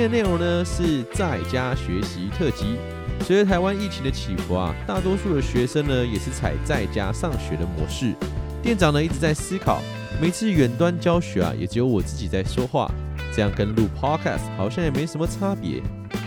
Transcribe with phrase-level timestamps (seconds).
[0.00, 2.76] 天的内容呢是在家学习特辑。
[3.22, 8.14] 随着台湾疫情的起伏啊，大多数的学生呢也是采在家上学的模式。
[8.62, 9.82] 店长呢一直在思考。
[10.18, 12.90] 每次远端教学啊，也只有我自己在说话，
[13.34, 15.82] 这样跟录 podcast 好像也没什么差别，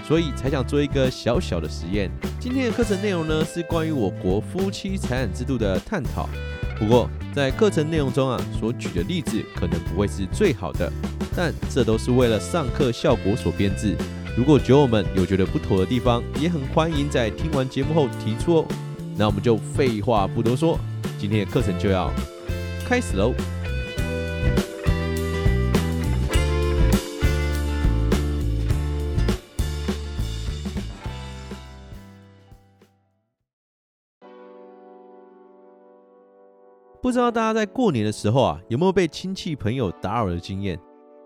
[0.08, 2.12] 所以才想做一个小小的实验。
[2.40, 6.30] 今天的课程内容呢，是关于我国夫妻财产制度的探讨。
[6.78, 10.92] 不过在课程内容中啊，所举的例子可能不会是最好的，
[11.36, 13.96] 但这都是为了上课效果所编制。
[14.38, 18.66] 如果酒友们有觉得不妥的地方，也很欢迎在听完节目后提出哦。
[19.16, 20.80] 那我们就废话不多说，
[21.20, 22.12] 今天的课程就要
[22.86, 23.34] 开始喽。
[37.02, 40.80] 不知道大家在过年的时候啊，有没有被亲戚朋友打扰的经验？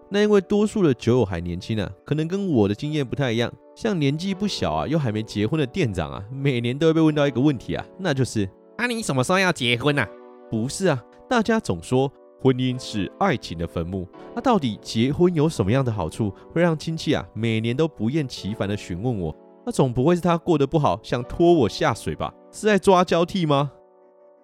[0.10, 3.52] 那因为多数的酒友还年轻啊，可能跟我的经验不太一样。
[3.76, 10.08] 像年纪不小啊，又还没结婚的店长啊，每年都会被问到一个问题啊，那就是：啊，你什么时候要结婚啊？
[10.50, 19.36] 不是啊，大家总说婚姻是爱情的坟墓，那到底结婚有什么样的好处，会让亲戚啊每年都不厌其烦的询问我？
[19.66, 22.34] 那总不会是他过得不好，想拖我下水吧？
[22.52, 23.72] 是在抓交替吗？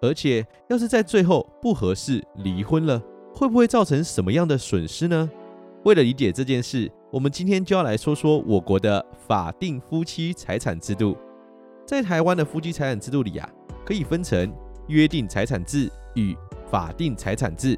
[0.02, 3.02] 而且，要是在最后不合适离婚了，
[3.34, 5.30] 会不会造成什么样的损失呢？
[5.86, 11.18] 为了理解这件事，我们今天就要来说说我国的法定夫妻财产制度。
[11.86, 13.50] 在台湾的夫妻财产制度里啊，
[13.86, 14.50] 可以分成
[14.88, 16.38] 约定财产制与
[16.72, 17.78] 法定财产制。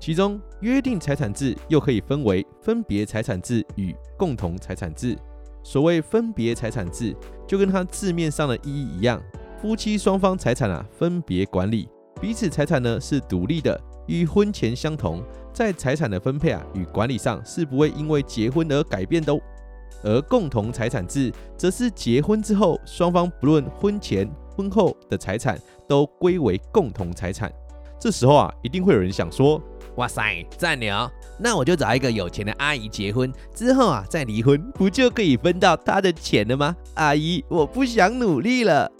[0.00, 5.14] 其中，约定财产制又可以分为分别财产制与共同财产制。
[5.62, 7.14] 所谓分别财产制，
[7.46, 9.22] 就跟它字面上的意义一样。
[9.60, 11.86] 夫妻双方财产啊分别管理，
[12.18, 15.22] 彼此财产呢是独立的，与婚前相同，
[15.56, 19.40] 在财产的分配啊与管理上是不会因为结婚而改变的哦。
[20.04, 25.58] 而共同财产制则是结婚之后，双方不论婚前婚后的财产
[25.88, 27.50] 都归为共同财产。
[27.98, 29.58] 这时候啊，一定会有人想说：
[29.96, 31.10] 哇塞，赞牛！
[31.38, 36.76] 那我就找一个有钱的阿姨结婚之后啊再离婚，不就可以分到她的钱了吗？
[36.96, 38.92] 阿姨，我不想努力了。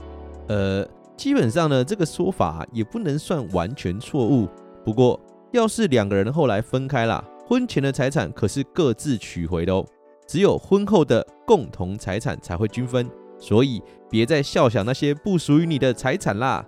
[0.48, 0.88] 呃，
[1.18, 4.48] 基本上呢，这个说法也不能算完全错误。
[4.82, 5.20] 不过，
[5.52, 9.86] 要是两个人后来分开了，婚前的财产可是各自取回的哦，
[10.26, 13.08] 只有婚后的共同财产才会均分。
[13.38, 16.64] 所以，别再笑想那些不属于你的财产啦。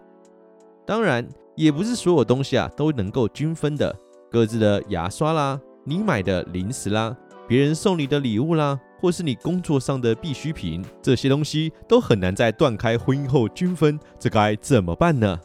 [0.87, 3.94] 当然，也不是所有东西啊都能够均分的，
[4.31, 8.78] 各自的牙刷啦，你买的零食啦，别人送你的礼物啦。
[9.00, 15.38] 或是你工作上的必需品，这些东西都很难在断开婚姻后均分，这该怎么办呢？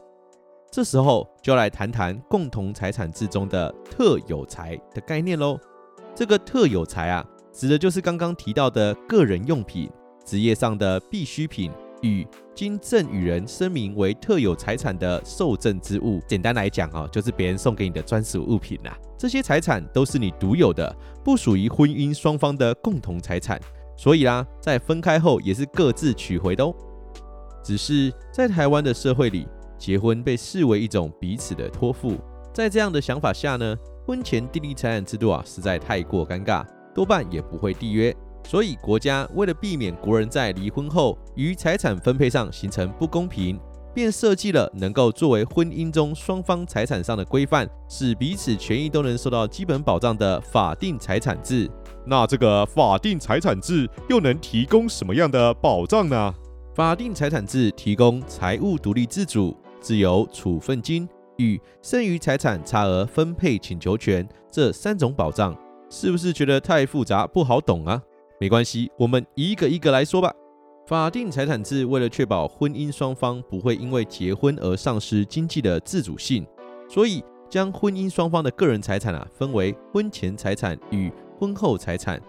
[0.74, 5.56] 这时候就来谈谈共同财产制中的特有财的概念喽。
[6.16, 9.88] 这个特有财啊，指的就是刚刚提到的个人用品、
[10.26, 16.20] 职业上的必需品与经赠与人声明为特有财产的受赠之物。
[16.26, 18.98] 简单来讲哦，就是别人送给你的专属物品啦。
[19.16, 20.92] 这些财产都是你独有的，
[21.24, 23.62] 不属于婚姻双方的共同财产，
[23.96, 26.74] 所以啦，在分开后也是各自取回的哦。
[27.64, 29.48] 只是在台湾的社会里，
[29.84, 32.16] 结婚被视为一种彼此的托付，
[32.54, 33.76] 在这样的想法下呢，
[34.08, 38.16] 婚前订立财产制度啊，实在太过尴尬，多半也不会缔约。
[38.46, 43.60] 所以国家为了避免国人在离婚后于财产分配上形成不公平。
[43.94, 51.70] 便设计了能够作为婚姻中双方财产上的规范，使彼此权益都能受到基本保障的法定财产制。
[52.06, 56.34] 那这个法定财产制又能提供什么样的保障呢？
[56.74, 61.08] 法定财产制提供财务独立自主、自由处分金
[61.38, 65.56] 与剩余财产差额分配请求权这三种保障。
[65.90, 68.02] 是不是觉得太复杂不好懂啊？
[68.40, 70.34] 没关系，我们一个一个来说吧。
[70.88, 76.46] 法定财产制为了确保婚姻双方不会因为结婚而丧失经济的自主性，
[76.90, 82.20] 所以将婚姻双方的个人财产啊分为婚前财产与婚后财产。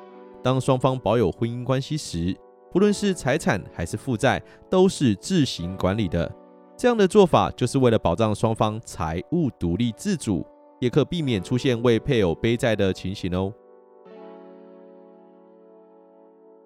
[0.42, 2.36] 当双方保有婚姻关系时，
[2.70, 6.30] 不论是财产还是负债，都是自行管理的。
[6.76, 10.44] 这样的做法就是为了保障双方财务独立自主，
[10.80, 13.52] 也可避免出现为配偶背债的情形哦。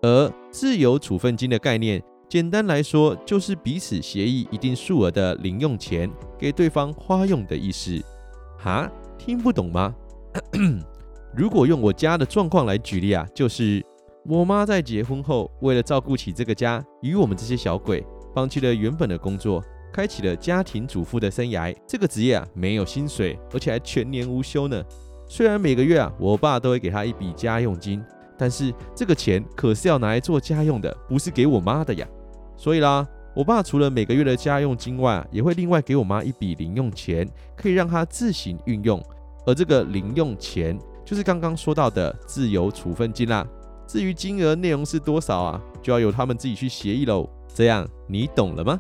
[0.01, 8.01] 而自由处分金的概念，简单来说就是彼此协议一定数额的零用钱给对方花用的意思。
[8.59, 9.95] 哈，听不懂吗？
[11.37, 13.85] 如果用我家的状况来举例啊，就是
[14.25, 21.75] 我妈在结婚后，为了照顾起这个家与我们这些小鬼，放弃了原本的工作，开启了家庭主妇的生涯。
[21.87, 24.83] 这个职业啊，没有薪水，而且还全年无休呢。
[25.27, 28.03] 虽然每个月啊，我爸都会给她一笔家用金。
[28.41, 32.07] 但是这个钱可是要拿来做家用的，不是给我妈的呀。
[32.57, 33.05] 所以啦，
[33.35, 39.03] 我爸除了每个月的家用金外，也会另外给我妈一笔零用钱，可以让她自行运用。
[39.45, 43.45] 而这个零用钱就是刚刚说到的自由处分金啦。
[43.89, 47.29] 至于金额内容是多少啊，就要由他们自己去协议喽。
[47.53, 48.79] 这样你懂了吗？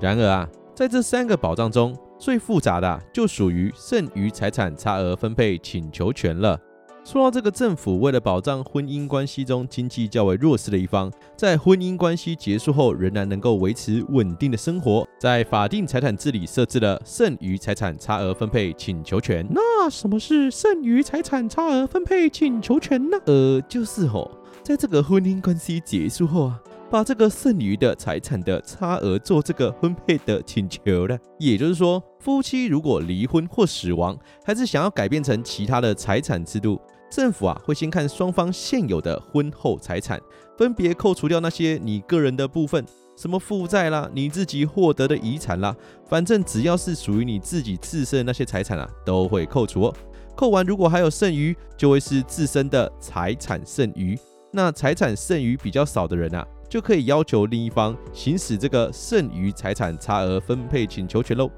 [0.00, 6.58] 然而啊，在这三个保障中最复杂的就属于剩余财产差额分配请求权了。
[7.04, 19.46] 说到这个，政府为了保障婚姻关系中经济较为弱势的一方，在婚姻关系结束后仍然能够维持稳定的生活，在法定财产制里设置了剩余财产差额分配请求权。
[19.50, 23.16] 那什么是剩余财产差额分配请求权呢？
[23.24, 24.30] 呃，就是吼，
[24.62, 31.18] 在这个婚姻关系结束后啊，把这个剩余的财产的差额做这个分配的请求了。
[31.38, 36.80] 也就是说，夫妻如果离婚或死亡，还是想要改变成其他的财产制度。
[37.10, 40.20] 政府啊会先看双方现有的婚后财产，
[40.58, 42.84] 分别扣除掉那些你个人的部分，
[43.16, 45.74] 什么负债啦，你自己获得的遗产啦，
[46.06, 49.94] 反正只要是属于你自己自身的那些财产啊，都会扣除哦。
[50.36, 54.18] 扣完如果还有剩余，就会是自身的财产剩余。
[54.52, 61.50] 那财产剩余比较少的人啊，就可以要求另一方行使这个剩余财产差额分配请求权喽。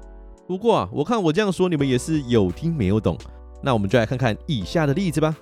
[0.47, 3.17] 不过啊，我看我这样说，你们也是有听没有懂。
[3.63, 5.35] 那我们就来看看以下的例子吧。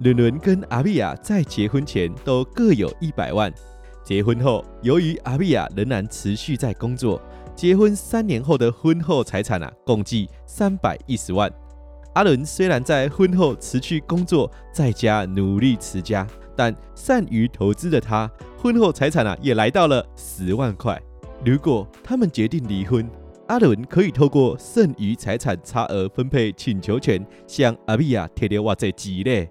[0.00, 3.52] 伦伦跟阿比亚在结婚前都各有一百万，
[4.02, 7.20] 结婚后由于阿比亚仍然持续在工作，
[7.54, 11.50] 结婚三年后的婚后财产啊共计三百一十万。
[12.14, 18.30] 阿伦虽然在婚后辞去工作，在家努力持家，但善于投资的他，
[18.64, 20.98] 婚后财产啊也来到了十万块。
[21.44, 23.06] 如果他们决定离婚，
[23.46, 29.46] 阿伦可以透过剩余财产差额分配请求权向阿比亚提留哇这几类。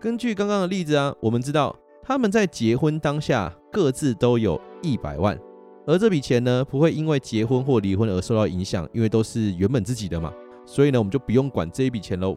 [0.00, 5.38] 根据刚刚的例子啊，我们知道他们在结婚当下各自都有一百万，
[5.86, 10.32] 而这笔钱呢不会因为结婚或离婚而受到影响，因为都是原本自己的嘛，
[10.64, 12.34] 所以呢我们就不用管这一笔钱喽。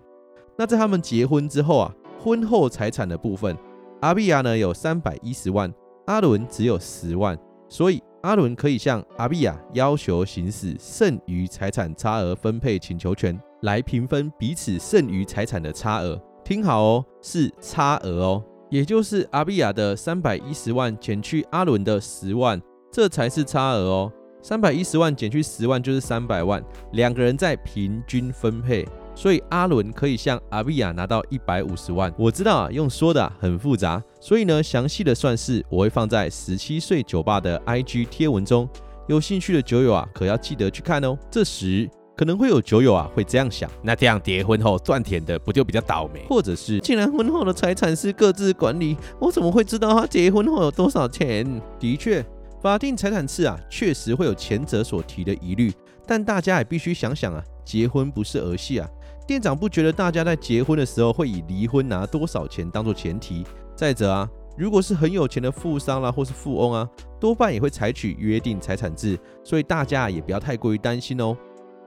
[0.57, 3.57] 那在他们结婚之后啊，婚后财产的部分，
[4.05, 5.73] 阿比亚呢有三百一十万，
[6.05, 7.35] 阿伦只有十万，
[7.67, 7.99] 所以。
[8.21, 16.19] 阿伦可以向阿比亚要求行使剩余财产差额分配请求权，来平分彼此剩余财产的差额。
[16.43, 22.59] 听好哦，是差额哦，也就是阿比亚的三百一十万减去阿伦的十万，
[22.91, 24.11] 这才是差额哦。
[24.41, 26.63] 三百一十万减去十万就是三百万，
[26.93, 28.83] 两个人再平均分配。
[29.15, 32.13] 所以阿伦可以向阿比亚拿到一百五十万。
[32.17, 38.67] 我知道啊，用说的啊很复杂，所以呢，详细的算式我会放在十七岁酒吧的 IG 贴文中，
[39.07, 41.17] 有兴趣的酒友啊，可要记得去看哦。
[41.31, 46.25] 这时可能会有酒友啊会这样想：那这样结婚后赚钱的不就比较倒霉？
[46.29, 51.61] 或者是既然婚后的财产是各自管理，我怎么会知道他结婚后有多少钱？
[51.79, 52.23] 的确，
[52.61, 55.71] 法定财产制啊，确实会有前者所提的疑虑，
[56.05, 58.89] 但大家也必须想想啊，结婚不是儿戏啊。
[59.27, 63.43] 店长不觉得大家在结婚的时候会以离婚拿多少钱当做前提。
[63.75, 66.87] 再者啊，如果是很有钱的富商啦，或是富翁啊，
[67.19, 71.35] 多半也会采取约定财产制，所以大家也不要太过于担心哦。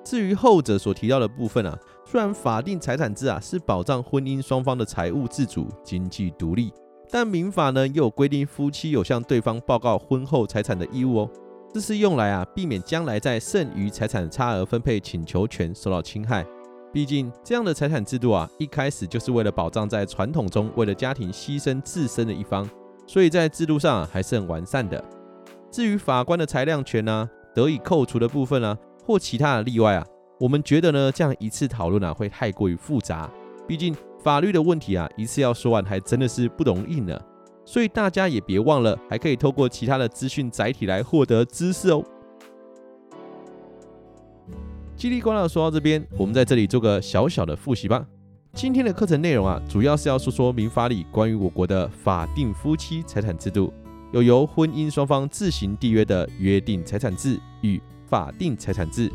[0.04, 6.72] 至于后者所提到的部分啊，虽然法定财产制啊是保障婚姻双方的财务自主、经济独立，
[7.08, 11.30] 但民法呢又有规定夫妻有向对方报告婚后财产的义务哦。
[11.72, 16.44] 这是用来啊避免将来在剩余财产差额分配请求权受到侵害。
[16.98, 22.68] 毕竟这样的财产制度啊，一开始就是为了保障在传统中为了家庭牺牲自身的一方，
[23.06, 25.04] 所以在制度上还是很完善的。
[25.70, 28.76] 至于法官的裁量权呢、得以扣除的部分呢、
[29.06, 30.04] 或其他的例外啊，
[30.40, 33.30] 我们觉得呢，这样一次讨论啊，会太过于复杂。
[33.64, 37.16] 毕竟法律的问题啊，一次要说完还真的是不容易呢。
[37.64, 42.02] 所以大家也别忘了，还可以透过其他的资讯载体来获得知识哦。
[44.98, 48.04] 叽里呱啦说到这边，我们在这里做个小小的复习吧。
[48.54, 53.72] 今天的课程内容啊，主要是要说说民法里关于我国的法定夫妻财产制度，
[54.12, 59.08] 有由婚姻双方自行缔约的约定财产制与法定财产制。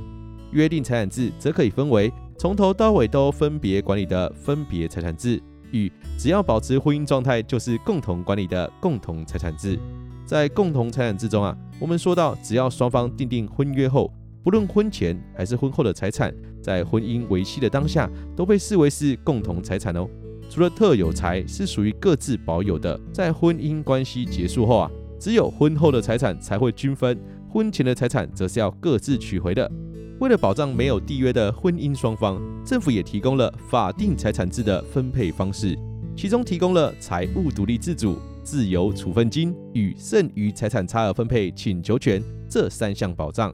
[0.54, 9.78] 约定财产制则可以分为从头到尾都分别管理的分别财产制与只要保持婚姻状态就是共同管理的共同财产制。
[10.26, 14.10] 在共同财产制中啊，我们说到只要双方订定婚约后，
[14.44, 20.06] 不论婚前还是婚后的财产，在婚姻维系的当下都被视为是共同财产哦。
[20.50, 27.18] 除了特有财是属于各自保有的，在婚姻关系结束后啊，只有婚后的财产才会均分，
[27.50, 29.72] 婚前的财产则是要各自取回的。
[30.20, 35.78] 为了保障没有缔约的婚姻双方，政府也提供了法定财产制的分配方式，
[36.18, 43.54] 其中提供了财务独立自主、自由处分金与剩余财产差额分配请求权这三项保障。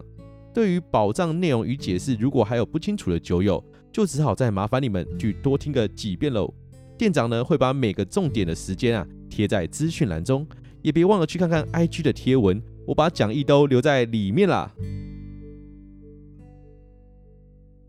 [0.59, 3.63] 对于保障内容与解释，如果还有不清楚的酒友，
[3.93, 6.53] 就只好再麻烦你们去多听个几遍喽。
[6.97, 10.45] 店长呢会把每个重点的时间啊贴在资讯栏中，
[10.81, 14.69] 也别忘了去看看 IG 的贴文，我把讲义都留在里面啦。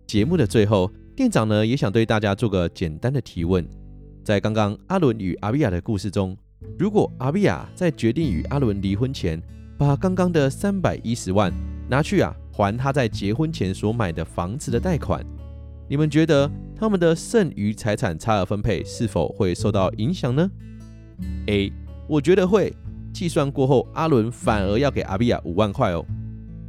[0.07, 3.69] 节目的最后，店长呢也想对大家做个简单的提问：
[4.23, 6.39] 在刚刚阿伦与阿比亚的故事中，
[6.79, 9.43] 如果阿比亚在决定与阿伦离婚前，
[9.77, 11.53] 把刚刚的三百一十万
[11.89, 15.25] 拿去啊还他在结婚前所买的房子的贷款。
[15.89, 20.51] 你们觉得他们的剩余财产差额分配是否会受到影响呢
[21.47, 21.73] ？A，
[22.09, 22.73] 我觉得会。
[23.13, 26.07] 计算过后，阿伦反而要给阿比亚五万块哦。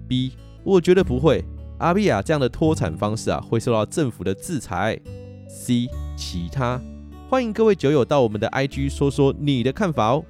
[0.07, 0.31] B，
[0.63, 1.45] 我觉得不会。
[1.77, 4.99] 阿比亚这样的脱产方式啊，会受到政府的制裁。
[5.47, 6.81] C，其他。
[7.29, 10.25] 欢迎各位酒友到我们的 IG 说说你的看法哦。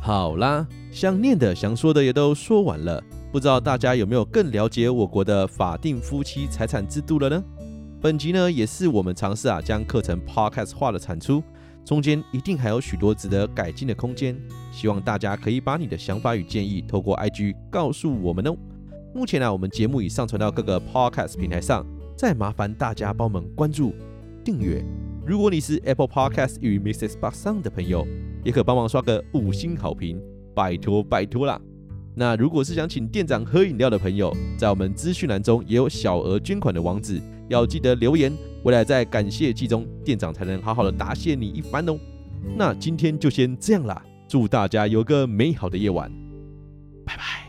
[0.00, 3.04] 好啦，想念的、想说的也都说完了。
[3.32, 7.42] 不知道大家有没有更了解我国的法定夫妻财产制度了呢？
[7.98, 11.42] 本集呢也是我们尝试啊将课程 podcast 化的产出，
[11.82, 14.38] 中间一定还有许多值得改进的空间，
[14.70, 18.54] 希望大家可以把你的想法与建议透过 IG 告诉我们哦。
[19.14, 23.94] 目前呢、我们节目已上传到各个 podcast 平台上，再麻烦大家帮忙关注、
[24.44, 24.84] 订阅。
[25.24, 28.06] 如果你是 Apple Podcast 与 MixerBox 上的朋友，
[28.44, 30.20] 也可帮忙刷个五星好评，
[30.54, 31.58] 拜托拜托啦！
[32.14, 38.32] 那如果是想请店长喝饮料的朋友，在我们资讯栏中也有小额捐款的网址，要记得留言，
[38.64, 41.98] 未来在感谢季中，店长才能好好的答谢你一番哦。
[42.56, 46.12] 那今天就先这样啦，祝大家有个美好的夜晚。
[47.04, 47.41] 拜拜